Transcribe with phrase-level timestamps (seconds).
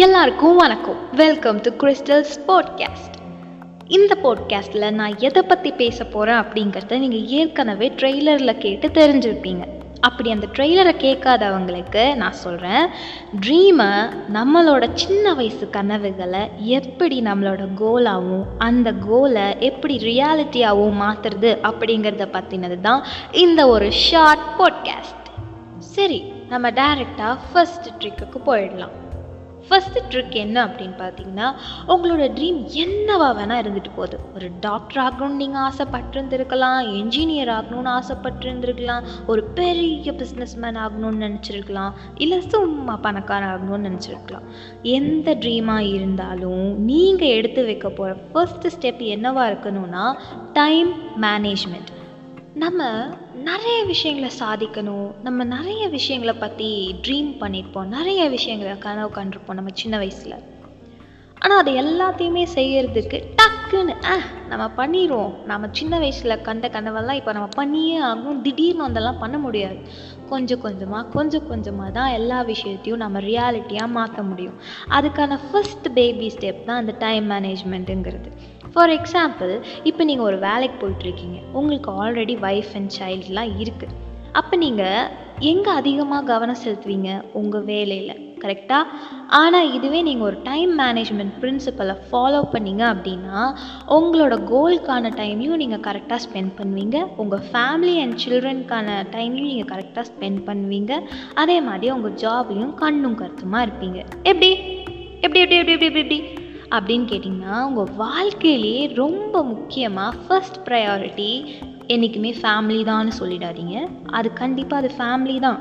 [0.00, 0.98] எல்லாருக்கும் வணக்கம்.
[1.12, 3.14] Welcome to crystals podcast
[3.86, 9.64] இந்த பாட்காஸ்ட்டில் நான் எதை பற்றி பேச போகிறேன் அப்படிங்கிறத நீங்கள் ஏற்கனவே ட்ரெய்லரில் கேட்டு தெரிஞ்சிருப்பீங்க.
[10.00, 12.86] அப்படி அந்த ட்ரெய்லரை கேட்காதவங்களுக்கு நான் சொல்கிறேன்
[13.40, 13.88] ட்ரீமை
[14.32, 23.04] நம்மளோட சின்ன வயசு கனவுகளை எப்படி நம்மளோட கோலாகவும் அந்த கோலை எப்படி ரியாலிட்டியாகவும் மாற்றுறது அப்படிங்கிறத பற்றினது தான்
[23.32, 25.28] இந்த ஒரு ஷார்ட் பாட்காஸ்ட்
[25.78, 28.96] சரி நம்ம டைரெக்டாக ஃபஸ்ட் ட்ரிக்குக்கு போயிடலாம்.
[29.68, 31.48] ஃபஸ்ட்டு ட்ரிக் என்ன அப்படின்னு பார்த்தீங்கன்னா
[31.92, 34.18] உங்களோட ட்ரீம் என்னவா வேணால் இருந்துட்டு போகுது.
[34.34, 42.40] ஒரு டாக்டர் ஆகணும்னு நீங்கள் ஆசைப்பட்டிருந்துருக்கலாம் என்ஜினியர் ஆகணும்னு ஆசைப்பட்டிருந்துருக்கலாம் ஒரு பெரிய பிஸ்னஸ் மேன் ஆகணும்னு நினச்சிருக்கலாம் இல்லை
[42.54, 44.48] சும்மா பணக்காரன் ஆகணும்னு நினச்சிருக்கலாம்.
[44.96, 50.06] எந்த ட்ரீமாக இருந்தாலும் நீங்கள் எடுத்து வைக்க போகிற ஃபஸ்ட்டு ஸ்டெப் என்னவாக இருக்கணும்னா
[50.52, 50.90] டைம்
[51.22, 51.90] மேனேஜ்மெண்ட்
[52.62, 52.82] நம்ம
[53.48, 55.08] நிறைய விஷயங்களை சாதிக்கணும்.
[55.26, 56.68] நம்ம நிறைய விஷயங்களை பற்றி
[57.04, 57.90] ட்ரீம் பண்ணியிருப்போம்.
[57.96, 60.36] நிறைய விஷயங்களை கனவு கண்டிருப்போம் நம்ம சின்ன வயசில்.
[61.42, 64.14] ஆனால் அது எல்லாத்தையுமே செய்கிறதுக்கு டக்குன்னு ஆ
[64.50, 69.78] நம்ம பண்ணிடுவோம் நம்ம சின்ன வயசில் கண்ட கனவெல்லாம் இப்போ நம்ம பண்ணியே ஆகும் திடீர்னு அதெல்லாம் பண்ண முடியாது.
[70.32, 74.58] கொஞ்சம் கொஞ்சமாக கொஞ்சம் கொஞ்சமாக தான் எல்லா விஷயத்தையும் நம்ம ரியாலிட்டியாக மாற்ற முடியும்.
[74.98, 78.30] அதுக்கான ஃபஸ்ட் பேபி ஸ்டெப் தான் அந்த டைம் மேனேஜ்மெண்ட்டுங்கிறது
[78.74, 79.52] ஃபார் எக்ஸாம்பிள்
[79.90, 81.38] இப்போ நீங்கள் ஒரு வேலைக்கு போயிட்டுருக்கீங்க.
[81.60, 83.96] உங்களுக்கு ஆல்ரெடி ஒய்ஃப் அண்ட் சைல்ட்லாம் இருக்குது
[84.38, 85.10] அப்போ நீங்கள்
[85.50, 87.10] எங்கே அதிகமாக கவனம் செலுத்துவீங்க?
[87.40, 88.90] உங்கள் வேலையில் கரெக்டாக
[89.38, 93.40] ஆனால் இதுவே நீங்கள் ஒரு டைம் மேனேஜ்மெண்ட் பிரின்சிபலை ஃபாலோ பண்ணீங்க அப்படின்னா
[93.96, 96.98] உங்களோட கோலுக்கான டைமையும் நீங்கள் கரெக்டாக ஸ்பெண்ட் பண்ணுவீங்க.
[97.22, 101.00] உங்கள் ஃபேமிலி அண்ட் சில்ட்ரனுக்கான டைமையும் நீங்கள் கரெக்டாக ஸ்பெண்ட் பண்ணுவீங்க.
[101.34, 104.00] அதே மாதிரி உங்கள் ஜாப்லையும் கண்ணும் கருத்துமாக இருப்பீங்க.
[104.32, 104.52] எப்படி?
[105.24, 106.37] எப்படி எப்படி எப்படி எப்படி எப்படி எப்படி?
[106.74, 111.30] அப்படின்னு கேட்டிங்கன்னா உங்கள் வாழ்க்கையிலேயே ரொம்ப முக்கியமாக ஃபர்ஸ்ட் ப்ரையாரிட்டி
[111.86, 113.76] என்றைக்குமே ஃபேமிலி தான்னு சொல்லிடாதீங்க.
[114.18, 115.60] அது கண்டிப்பாக அது ஃபேமிலி தான்.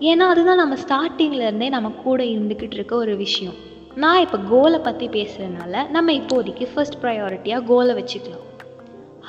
[0.00, 3.54] ஏன்னா அதுதான் நம்ம ஸ்டார்டிங்லேருந்தே நம்ம கூட இருந்துக்கிட்டு இருக்க ஒரு விஷயம்.
[3.94, 8.44] நான் இப்போ கோலை பற்றி பேசுகிறதுனால நம்ம இப்போதைக்கு ஃபர்ஸ்ட் ப்ரையாரிட்டியாக கோலை வச்சுக்கலாம்.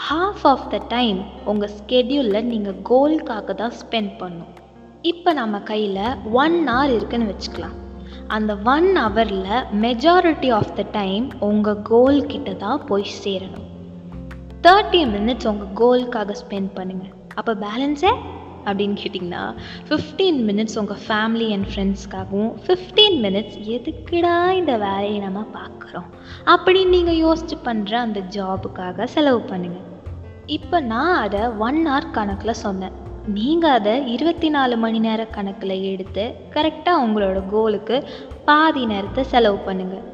[0.07, 4.53] ஹாஃப் ஆஃப் த டைம் உங்கள் ஸ்கெடியூலில் நீங்கள் கோலுக்காக தான் ஸ்பெண்ட் பண்ணும்.
[5.01, 7.77] இப்போ நம்ம கையில் ஒன் ஹவர் இருக்குன்னு வச்சுக்கலாம்.
[8.35, 9.51] அந்த ஒன் ஹவரில்
[9.81, 13.67] மெஜாரிட்டி ஆஃப் த டைம் உங்கள் கோல் கிட்ட தான் போய் சேரணும்.
[14.61, 18.11] தேர்ட்டி மினிட்ஸ் உங்கள் கோலுக்காக ஸ்பெண்ட் பண்ணுங்கள் அப்போ பேலன்ஸே
[18.65, 19.43] அப்படின்னு கேட்டிங்கன்னா
[19.89, 26.07] ஃபிஃப்டீன் மினிட்ஸ் உங்கள் ஃபேமிலி அண்ட் ஃப்ரெண்ட்ஸ்க்காகவும் ஃபிஃப்டீன் மினிட்ஸ் எதுக்குடா இந்த வேலையை நம்ம பார்க்குறோம்?
[26.45, 29.85] அப்படின்னு நீங்கள் யோசிச்சு பண்ணுற அந்த ஜாபுக்காக செலவு பண்ணுங்கள்
[30.45, 33.05] இப்போ நான் அதை ஒன் ஹவர் கணக்கில் சொன்னேன்.
[33.27, 38.07] நீங்கள் அதை இருபத்தி நாலு மணி நேர கணக்கில் எடுத்து கரெக்டாக உங்களோட கோலுக்கு
[38.45, 40.05] பாதி நேரத்தை செலவு பண்ணுங்கள்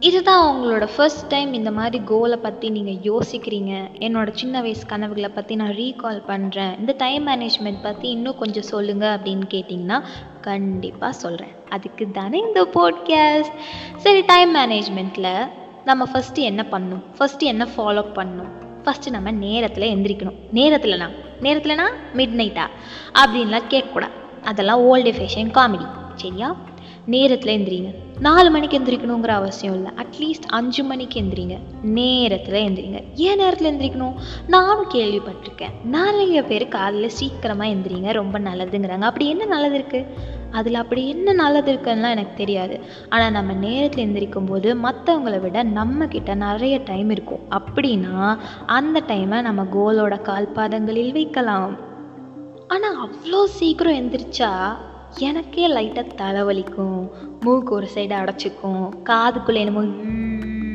[0.00, 3.72] இதுதான் உங்களோட ஃபர்ஸ்ட் டைம் இந்த மாதிரி கோலை பற்றி நீங்கள் யோசிக்கிறீங்க.
[3.98, 9.16] என்னோட சின்ன வயசு கனவுகளை பற்றி நான் ரீகால் பண்ணுறேன் இந்த டைம் மேனேஜ்மெண்ட் பற்றி இன்னும் கொஞ்சம் சொல்லுங்கள்
[9.16, 10.02] அப்படின்னு கேட்டிங்கன்னா
[10.40, 13.54] கண்டிப்பாக சொல்கிறேன் அதுக்கு தானே இந்த போட்காஸ்ட்
[13.96, 15.48] சரி டைம் மேனேஜ்மெண்ட்டில்
[15.84, 17.02] நம்ம ஃபஸ்ட்டு என்ன பண்ணணும்?
[17.18, 18.52] ஃபஸ்ட்டு என்ன ஃபாலோ பண்ணணும்?
[18.84, 20.38] ஃபஸ்ட்டு நம்ம நேரத்தில் எந்திரிக்கணும்.
[20.54, 21.10] நேரத்தில்னா?
[21.42, 22.64] நேரத்தில்னா மிட் நைட்டா
[23.20, 24.16] அப்படின்லாம் கேட்கக்கூடாது.
[24.44, 26.48] அதெல்லாம் ஓல்டு ஃபேஷன் காமெடி சரியா?
[27.14, 27.90] நேரத்தில் எந்திரிங்க.
[28.20, 29.90] நாலு மணிக்கு எந்திரிக்கணுங்கிற அவசியம் இல்லை.
[30.02, 31.56] அட்லீஸ்ட் அஞ்சு மணிக்கு எந்திரிங்க.
[31.82, 33.00] நேரத்தில் எந்திரிங்க.
[33.14, 34.16] ஏன் நேரத்தில் எந்திரிக்கணும்?
[34.46, 35.76] நானும் கேள்விப்பட்டிருக்கேன்.
[35.84, 38.12] நிறைய பேர் காலையில் சீக்கிரமாக எந்திரிங்க.
[38.12, 39.06] ரொம்ப நல்லதுங்கிறாங்க.
[39.10, 40.06] அப்படி என்ன நல்லது இருக்குது
[40.50, 42.80] அதில் அப்படி என்ன நல்லது இருக்குன்னா எனக்கு தெரியாது.
[43.08, 47.40] ஆனால் நம்ம நேரத்தில் எந்திரிக்கும் போது மற்றவங்களை விட நம்மக்கிட்ட நிறைய டைம் இருக்கும்.
[47.50, 51.76] அப்படின்னா அந்த டைமை நம்ம கோலோட கால்பாதங்களில் வைக்கலாம்.
[52.68, 54.52] ஆனால் அவ்வளோ சீக்கிரம் எந்திரிச்சா
[55.16, 57.10] எனக்கே லைட்டாக தலைவலிக்கும்.
[57.40, 58.90] மூக்கு ஒரு சைடு அடைச்சிக்கும்.
[59.04, 59.82] காதுக்குள்ளே என்னமோ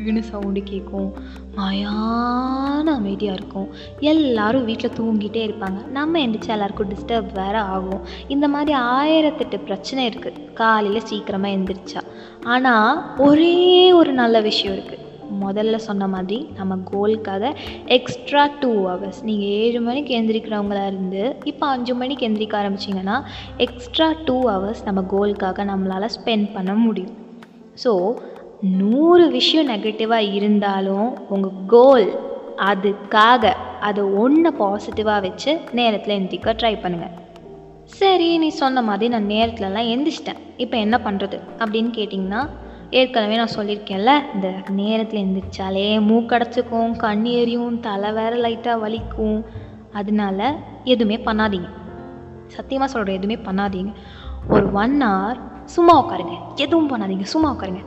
[0.06, 1.14] ன்னு சவுண்டு கேட்கும்
[1.58, 3.68] மயான அமைதியாக இருக்கும்.
[4.00, 5.88] எல்லாரும் வீட்டில் தூங்கிட்டே இருப்பாங்க.
[5.88, 8.02] நம்ம எந்திரிச்சு எல்லாருக்கும் டிஸ்டர்ப் வேறு ஆகும்.
[8.28, 12.02] இந்த மாதிரி ஆயிரத்தெட்டு பிரச்சனை இருக்குது காலையில் சீக்கிரமாக எந்திரிச்சா.
[12.44, 15.03] ஆனால் ஒரே ஒரு நல்ல விஷயம் இருக்குது
[15.44, 17.54] முதல்ல சொன்ன மாதிரி நம்ம கோலுக்காக
[17.98, 23.18] எக்ஸ்ட்ரா டூ ஹவர்ஸ் நீங்கள் ஏழு மணிக்கு எந்திரிக்கிறவங்களா இருந்து இப்போ அஞ்சு மணிக்கு எந்திரிக்க ஆரம்பிச்சிங்கன்னா
[23.58, 27.16] எக்ஸ்ட்ரா டூ ஹவர்ஸ் நம்ம கோலுக்காக நம்மளால் ஸ்பெண்ட் பண்ண முடியும்.
[27.84, 27.92] ஸோ
[28.82, 32.08] நூறு விஷயம் நெகட்டிவாக இருந்தாலும் உங்கள் கோல்
[32.70, 33.54] அதுக்காக
[33.88, 37.16] அதை ஒன்று பாசிட்டிவாக வச்சு நேரத்தில் எந்திரிக்க ட்ரை பண்ணுங்கள்
[38.00, 40.40] சரி நீ சொன்ன மாதிரி நான் நேரத்துலலாம் எந்திரிச்சிட்டேன்.
[40.64, 42.42] இப்போ என்ன பண்ணுறது அப்படின்னு கேட்டிங்கன்னா
[42.94, 49.46] ஏற்கனவே நான் சொல்லியிருக்கேன்ல இந்த நேரத்தில் எழுந்திரிச்சாலே மூக்கடைச்சிக்கும் கண் எரியும் தலை வேற லைட்டாக வலிக்கும்.
[49.92, 51.70] அதனால எதுவுமே பண்ணாதீங்க.
[52.48, 53.94] சத்தியமாக சொல்கிறேன் எதுவுமே பண்ணாதீங்க.
[54.50, 56.36] ஒரு ஒன் ஹவர் சும்மா உட்காருங்க.
[56.56, 57.84] எதுவும் பண்ணாதீங்க சும்மா உட்காருங்க.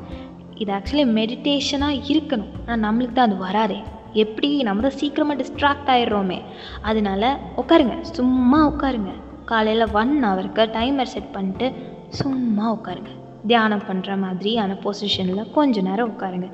[0.55, 2.51] இது ஆக்சுவலி மெடிடேஷனாக இருக்கணும்.
[2.67, 3.83] ஆனால் நம்மளுக்கு தான் அது வராதே.
[4.13, 4.63] எப்படி?
[4.63, 6.41] நம்ம தான் சீக்கிரமாக டிஸ்ட்ராக்ட் ஆயிடுறோமே.
[6.83, 9.13] அதனால உட்காருங்க சும்மா உட்காருங்க.
[9.45, 11.73] காலையில் ஒன் ஹவருக்கு டைமர் செட் பண்ணிட்டு
[12.09, 13.13] சும்மா உட்காருங்க.
[13.47, 16.53] தியானம் பண்ணுற மாதிரியான பொசிஷனில் கொஞ்ச நேரம் உட்காருங்க.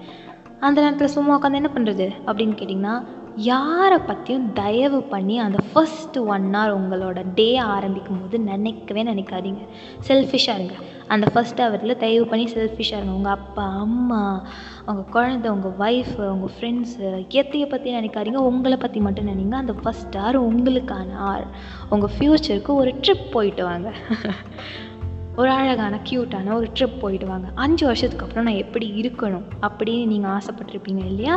[0.60, 3.06] அந்த நேரத்தில் சும்மா உட்காந்து என்ன பண்ணுறது அப்படின்னு கேட்டிங்கன்னா
[3.36, 9.68] யாரை பற்றியும் தயவு பண்ணி அந்த ஃபஸ்ட்டு ஒன் ஹவர் உங்களோட டே ஆரம்பிக்கும் போது நினைக்கவே நினைக்காதீங்க.
[10.08, 10.74] செல்ஃபிஷாக இருங்க.
[11.06, 13.12] அந்த ஃபஸ்ட் ஹவரில் தயவு பண்ணி செல்ஃபிஷாக இருங்க.
[13.12, 14.46] உங்கள் அப்பா அம்மா
[14.86, 18.34] உங்கள் குழந்த உங்கள் ஒய்ஃபு உங்கள் ஃப்ரெண்ட்ஸு எத்தையை பற்றி நினைக்காதீங்க.
[18.34, 19.54] உங்களை பற்றி மட்டும் நினைங்க.
[19.54, 21.46] அந்த ஃபர்ஸ்ட் ஹவர் உங்களுக்கான ஆர்
[21.90, 23.92] உங்கள் ஃப்யூச்சருக்கு ஒரு ட்ரிப் போயிட்டு வாங்க.
[25.40, 27.46] ஒரு அழகான க்யூட்டான ஒரு ட்ரிப் போயிடுவாங்க.
[27.64, 31.34] அஞ்சு வருஷத்துக்கு அப்புறம் நான் எப்படி இருக்கணும் அப்படின்னு நீங்கள் ஆசைப்பட்டிருப்பீங்க இல்லையா?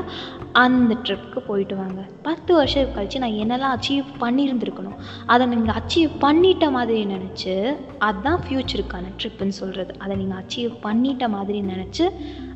[0.63, 4.97] அந்த ட்ரிப்புக்கு போயிட்டு வாங்க பத்து வருஷம் கழித்து நான் என்னெல்லாம் அச்சீவ் பண்ணியிருந்துருக்கணும்?
[5.33, 7.53] அதை நீங்கள் அச்சீவ் பண்ணிட்ட மாதிரி நினச்சி
[8.07, 12.07] அதுதான் ஃப்யூச்சருக்கான ட்ரிப்புன்னு சொல்கிறது அதை நீங்கள் அச்சீவ் பண்ணிட்ட மாதிரி நினச்சி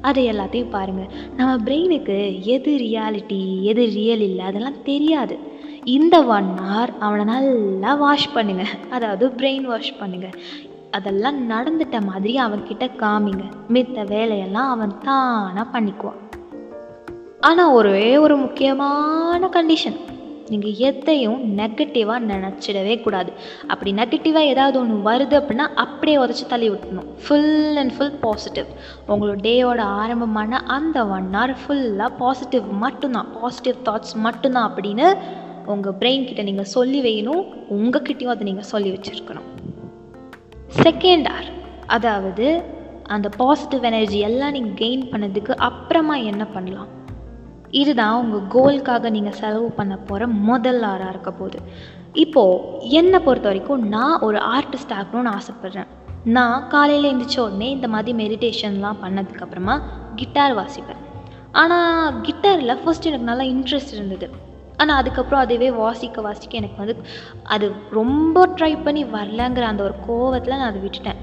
[0.10, 2.18] அதை எல்லாத்தையும் பாருங்கள் நம்ம பிரெயினுக்கு
[2.56, 5.38] எது ரியாலிட்டி எது ரியல் இல்லை அதெல்லாம் தெரியாது.
[5.98, 10.36] இந்த ஒன் ஹவர் அவனை நல்லா வாஷ் பண்ணுங்கள் அதாவது பிரெயின் வாஷ் பண்ணுங்கள்
[10.92, 13.44] அதெல்லாம் நடந்துட்ட மாதிரி அவன்கிட்ட காமிங்க.
[13.74, 16.22] மித்த வேலையெல்லாம் அவன் தானாக பண்ணிக்குவான்.
[17.40, 20.00] ஆனால் ஒரே ஒரு முக்கியமான கண்டிஷன்
[20.52, 23.32] நீங்கள் எதையும் நெகட்டிவாக நினச்சிடவே கூடாது.
[23.68, 27.10] அப்படி நெகட்டிவாக ஏதாவது ஒன்று வருது அப்படின்னா அப்படியே உதச்சி தள்ளி விட்டணும்.
[27.24, 28.66] ஃபுல் அண்ட் ஃபுல் பாசிட்டிவ்
[29.08, 33.30] உங்களோட டேயோட ஆரம்பமான அந்த ஒன் ஹவர் ஃபுல்லாக பாசிட்டிவ் மட்டும்தான்.
[33.42, 35.08] பாசிட்டிவ் தாட்ஸ் மட்டும்தான் அப்படின்னு
[35.66, 37.44] உங்கள் பிரெயின் கிட்ட நீங்கள் சொல்லி வைக்கணும்.
[37.78, 39.50] உங்ககிட்டயும் அதை நீங்கள் சொல்லி வச்சுருக்கணும்.
[40.78, 41.48] செகண்ட் ஆர்
[41.88, 42.64] அதாவது
[43.04, 46.88] அந்த பாசிட்டிவ் எனர்ஜி எல்லாம் நீங்கள் கெயின் பண்ணதுக்கு அப்புறமா என்ன பண்ணலாம்?
[47.70, 51.60] இதுதான் உங்கள் கோலுக்காக நீங்கள் செலவு பண்ண போகிற முதல் ஆறாக இருக்க போகுது.
[52.14, 55.90] இப்போது என்னை பொறுத்த வரைக்கும் நான் ஒரு ஆர்டிஸ்ட் ஆகணும்னு ஆசைப்பட்றேன்.
[56.24, 59.82] நான் காலையில் எழுந்திரிச்ச உடனே இந்த மாதிரி மெடிடேஷன்லாம் பண்ணதுக்கப்புறமா
[60.16, 61.02] கிட்டார் வாசிப்பேன்.
[61.52, 64.30] ஆனால் கிட்டாரில் ஃபர்ஸ்ட் எனக்கு நல்லா இன்ட்ரெஸ்ட் இருந்தது.
[64.82, 66.96] ஆனால் அதுக்கப்புறம் அதுவே வாசிக்க வாசிக்க எனக்கு வந்து
[67.44, 71.20] அது ரொம்ப ட்ரை பண்ணி வரலங்கிற அந்த ஒரு கோவத்தில் நான் அதை விட்டுட்டேன்.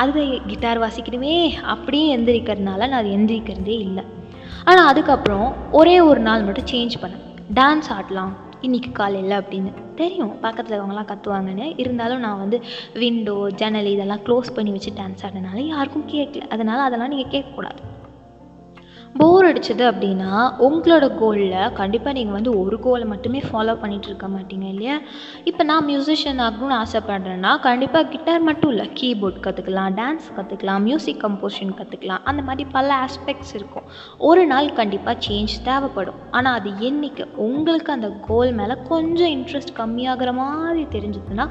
[0.00, 1.34] அது கிட்டார் வாசிக்கணுமே
[1.64, 4.04] அப்படியே எந்திரிக்கிறதுனால நான் அது எந்திரிக்கிறதே இல்லை.
[4.64, 7.24] ஆனால் அதுக்கப்புறம் ஒரே ஒரு நாள் மட்டும் சேஞ்ச் பண்ணேன்.
[7.54, 8.32] டான்ஸ் ஆடலாம்.
[8.62, 9.70] இன்றைக்கி காலையில் அப்படின்னு.
[9.94, 10.32] தெரியும்.
[10.40, 11.66] பக்கத்தில் இருக்கவங்களாம் கத்துவாங்கன்னு.
[11.76, 12.58] இருந்தாலும் நான் வந்து
[12.94, 16.44] விண்டோ ஜன்னல் இதெல்லாம் க்ளோஸ் பண்ணி வச்சு டான்ஸ் ஆடினால யாருக்கும் கேட்கல.
[16.48, 17.80] அதனால் அதெல்லாம் நீங்கள் கேட்கக்கூடாது.
[19.20, 20.32] போர் அடிச்சது அப்படின்னா
[20.66, 24.96] உங்களோட கோலில் கண்டிப்பாக நீங்கள் வந்து ஒரு கோலை மட்டுமே ஃபாலோ பண்ணிகிட்டு இருக்க மாட்டீங்க இல்லையா?
[25.50, 31.72] இப்போ நான் மியூசிஷியன் ஆகணும்னு ஆசைப்பட்றேன்னா கண்டிப்பாக கிட்டார் மட்டும் இல்லை கீபோர்ட் கற்றுக்கலாம் டான்ஸ் கற்றுக்கலாம் மியூசிக் கம்போசிஷன்
[31.80, 33.86] கற்றுக்கலாம் அந்த மாதிரி பல ஆஸ்பெக்ட்ஸ் இருக்கும்.
[34.28, 36.20] ஒரு நாள் கண்டிப்பாக சேஞ்ச் தேவைப்படும்.
[36.36, 41.46] ஆனால் அது என்னைக்கு உங்களுக்கு அந்த கோல் மேலே கொஞ்சம் இன்ட்ரெஸ்ட் கம்மியாகிற மாதிரி தெரிஞ்சதுன்னா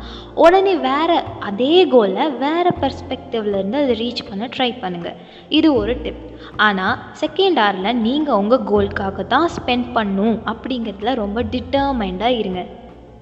[0.45, 1.19] உடனே வேறு
[1.51, 5.19] அதே கோலை வேறு பெர்ஸ்பெக்டிவ்லேருந்து அதை ரீச் பண்ண ட்ரை பண்ணுங்கள்
[5.59, 6.23] இது ஒரு டிப்
[6.67, 12.65] ஆனால் செகண்ட் ஹாரில் நீங்கள் உங்கள் கோல்க்காக தான் ஸ்பெண்ட் பண்ணும் அப்படிங்கிறதுல ரொம்ப டிட்டர்மைண்டாக இருங்க.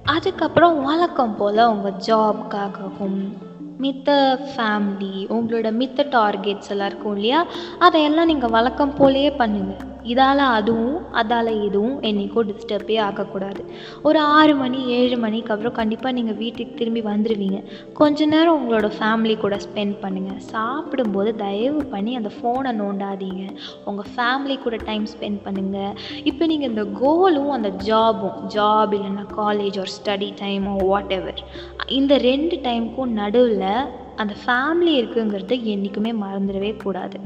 [0.04, 3.20] அதுக்கப்புறம் வழக்கம் போல் உங்கள் ஜாப்காகவும்
[3.80, 7.44] மித்த ஃபேமிலி உங்களோட மித்த டார்கெட்ஸ் எல்லாம் இருக்கும் இல்லையா?
[7.78, 13.62] அதையெல்லாம் நீங்கள் வழக்கம் போலேயே பண்ணுங்கள் இதால் அதுவும் அதால் இதுவும் என்றைக்கும் டிஸ்டர்பே ஆகக்கூடாது
[14.08, 17.58] ஒரு ஆறு மணி ஏழு மணிக்கு அப்புறம் கண்டிப்பாக நீங்கள் வீட்டுக்கு திரும்பி வந்துடுவீங்க
[18.00, 23.44] கொஞ்ச நேரம் உங்களோட ஃபேமிலி கூட ஸ்பெண்ட் பண்ணுங்கள் சாப்பிடும்போது தயவு பண்ணி அந்த ஃபோனை நோண்டாதீங்க.
[23.90, 25.94] உங்கள் ஃபேமிலி கூட டைம் ஸ்பெண்ட் பண்ணுங்கள்
[26.30, 31.42] இப்போ நீங்கள் இந்த கோலும் அந்த ஜாபும் ஜாப் இல்லைன்னா காலேஜ் ஒரு ஸ்டடி டைம் வாட் எவர்
[31.98, 33.68] இந்த ரெண்டு டைமுக்கும் நடுவில்
[34.22, 37.18] அந்த ஃபேமிலி இருக்குங்கிறத என்றைக்குமே மறந்துடவே கூடாது.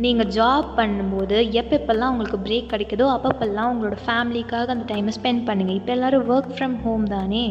[0.00, 5.92] நீங்கள் ஜாப் பண்ணும்போது எப்பப்பெல்லாம் உங்களுக்கு பிரேக் கிடைக்குதோ அப்பப்பெல்லாம் உங்களோட ஃபேமிலிக்காக அந்த டைமை ஸ்பெண்ட் பண்ணுங்கள் இப்போ
[5.92, 7.44] எல்லோரும் ஒர்க் ஃப்ரம் ஹோம் தானே?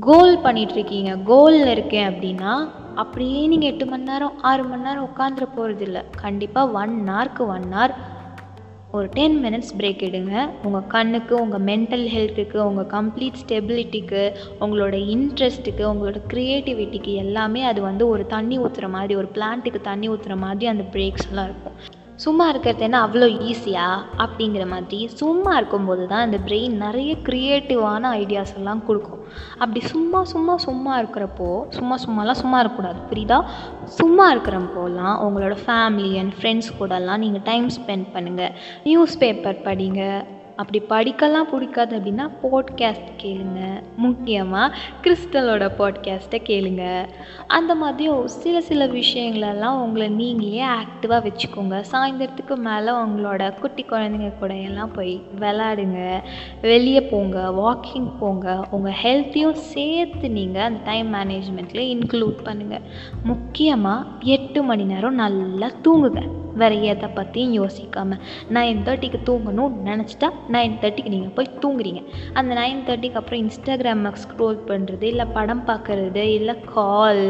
[0.00, 2.52] கோல் பண்ணிகிட்ருக்கீங்க கோலில் இருக்கேன் அப்படின்னா
[2.94, 7.94] அப்படியே நீங்கள் எட்டு மணி நேரம் ஆறு மணி நேரம் உட்காந்துட போகிறதில்ல கண்டிப்பாக ஒன் ஹார்க்கு ஒன் ஹார்
[8.96, 10.34] ஒரு டென் மினிட்ஸ் பிரேக் எடுங்க.
[10.66, 14.22] உங்கள் கண்ணுக்கு உங்கள் மென்டல் ஹெல்த்துக்கு உங்கள் கம்ப்ளீட் ஸ்டெபிலிட்டிக்கு
[14.60, 20.36] உங்களோட இன்ட்ரெஸ்ட்டுக்கு உங்களோட க்ரியேட்டிவிட்டிக்கு எல்லாமே அது வந்து ஒரு தண்ணி ஊற்றுற மாதிரி ஒரு பிளான்ட்டுக்கு தண்ணி ஊற்றுற
[20.36, 21.78] மாதிரி அந்த பிரேக்ஸ்லாம் இருக்கும்.
[22.16, 28.54] சும்மா இருக்கிறது என்ன அவ்வளோ ஈஸியா அப்படிங்கிற மாதிரி சும்மா இருக்கும்போது தான் இந்த பிரெயின் நிறைய க்ரியேட்டிவான ஐடியாஸ்
[28.56, 29.24] எல்லாம் கொடுக்கும்.
[29.58, 33.00] அப்படி சும்மா சும்மா சும்மா இருக்கிறப்போ சும்மா சும்மாலாம் சும்மா இருக்கக்கூடாது.
[33.10, 33.40] புரியுதா?
[33.84, 38.54] சும்மா இருக்கிறப்போலாம் உங்களோட ஃபேமிலி அண்ட் ஃப்ரெண்ட்ஸ் கூடலாம் நீங்கள் டைம் ஸ்பெண்ட் பண்ணுங்கள்
[38.84, 40.24] நியூஸ் பேப்பர் படிங்க.
[40.56, 43.82] அப்படி படிக்கலாம் பிடிக்காது அப்படின்னா பாட்காஸ்ட் கேளுங்க.
[43.96, 47.06] முக்கியமாக கிறிஸ்டலோட பாட்காஸ்ட்டை கேளுங்க.
[47.46, 51.84] அந்த மாதிரி சில சில விஷயங்களெல்லாம் உங்களை நீங்களே ஆக்டிவாக வச்சுக்கோங்க.
[51.92, 56.20] சாயந்தரத்துக்கு மேலே உங்களோட குட்டி குழந்தைங்க கூட எல்லாம் போய் விளாடுங்க
[56.60, 58.66] வெளியே போங்க வாக்கிங் போங்க.
[58.70, 62.82] உங்கள் ஹெல்த்தையும் சேர்த்து நீங்கள் அந்த டைம் மேனேஜ்மெண்ட்டில் இன்க்ளூட் பண்ணுங்கள்
[63.22, 66.42] முக்கியமாக எட்டு மணி நேரம் நல்லா தூங்குங்க.
[66.62, 68.20] வேறு எதை பற்றியும் யோசிக்காமல்
[68.56, 72.02] நைன் தேர்ட்டிக்கு தூங்கணும்னு நினச்சிட்டா நைன் தேர்ட்டிக்கு நீங்கள் போய் தூங்குறீங்க.
[72.38, 77.24] அந்த நைன் தேர்ட்டிக்கு அப்புறம் இன்ஸ்டாகிராமை ஸ்க்ரோல் பண்ணுறது இல்லை படம் பார்க்குறது இல்லை கால்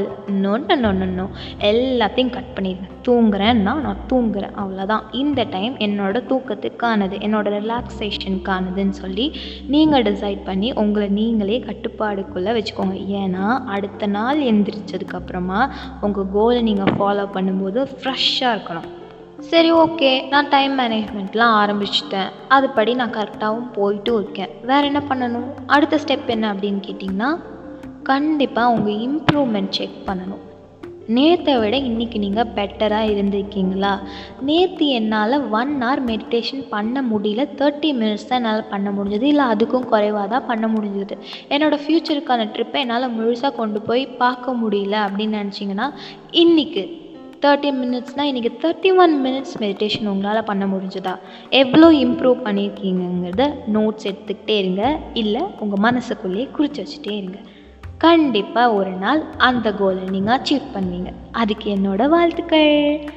[0.44, 1.26] நொன்னு நொன்னு
[1.70, 2.90] எல்லாத்தையும் கட் பண்ணிடுங்க.
[3.08, 4.54] தூங்குறேன்னா நான் தூங்குறேன்.
[4.62, 9.26] அவ்வளோதான் இந்த டைம் என்னோட தூக்கத்துக்கானது என்னோட ரிலாக்ஸேஷனுக்கானதுன்னு சொல்லி
[9.74, 12.96] நீங்கள் டிசைட் பண்ணி உங்களை நீங்களே கட்டுப்பாடுக்குள்ளே வச்சுக்கோங்க.
[13.22, 15.60] ஏன்னா அடுத்த நாள் எந்திரிச்சதுக்கப்புறமா
[16.00, 18.90] உங்கள் கோலை நீங்கள் ஃபாலோ பண்ணும்போது ஃப்ரெஷ்ஷாக இருக்கணும்.
[19.38, 20.28] சரி ஓகே.
[20.28, 22.30] நான் டைம் மேனேஜ்மெண்ட்லாம் ஆரம்பிச்சிட்டேன்.
[22.50, 24.48] அதுபடி நான் கரெக்டாகவும் போயிட்டும் இருக்கேன்.
[24.62, 25.48] வேறு என்ன பண்ணணும்?
[25.66, 27.38] அடுத்த ஸ்டெப் என்ன அப்படின்னு கேட்டிங்கன்னா
[28.02, 30.42] கண்டிப்பாக உங்கள் இம்ப்ரூவ்மெண்ட் செக் பண்ணணும்.
[31.06, 33.98] நேற்றை விட இன்றைக்கி நீங்கள் பெட்டராக இருந்திருக்கீங்களா?
[34.40, 37.48] நேற்று என்னால் ஒன் ஹவர் மெடிடேஷன் பண்ண முடியல.
[37.58, 39.22] தேர்ட்டி மினிட்ஸ் தான் என்னால் பண்ண முடிஞ்சது.
[39.22, 41.18] இல்லை அதுக்கும் குறைவாக தான் பண்ண முடிஞ்சது.
[41.48, 45.90] என்னோடய ஃப்யூச்சருக்கான ட்ரிப்பை என்னால் முழுசாக கொண்டு போய் பார்க்க முடியல அப்படின்னு நினச்சிங்கன்னா
[46.30, 47.02] இன்றைக்கி
[47.44, 51.18] தேர்ட்டி மினிட்ஸ்னால் இன்றைக்கி தேர்ட்டி ஒன் மினிட்ஸ் மெடிடேஷன் உங்களால் பண்ண முடிஞ்சதா?
[51.50, 54.98] எவ்வளோ இம்ப்ரூவ் பண்ணியிருக்கீங்கிறத நோட்ஸ் எடுத்துக்கிட்டே இருங்க.
[55.12, 57.38] இல்லை உங்கள் மனசுக்குள்ளேயே குறித்து வச்சுட்டே இருங்க.
[57.98, 61.12] கண்டிப்பாக ஒரு நாள் அந்த கோலை நீங்கள் அச்சீவ் பண்ணுவீங்க.
[61.32, 63.10] அதுக்கு என்னோட வாழ்த்துக்கள்.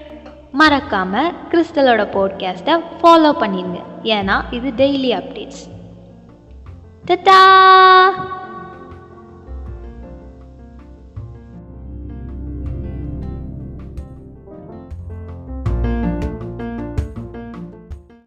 [0.51, 5.63] மறக்காமல் கிறிஸ்டலோட போட்காஸ்ட்டை ஃபாலோ பண்ணிடுங்க ஏன்னா இது டெய்லி அப்டேட்ஸ்
[7.05, 7.39] டட்டா